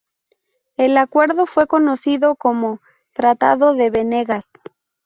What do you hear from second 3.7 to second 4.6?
de Benegas".